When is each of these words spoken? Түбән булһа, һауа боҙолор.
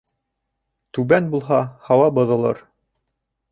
Түбән 0.99 1.29
булһа, 1.35 1.61
һауа 1.91 2.11
боҙолор. 2.19 2.65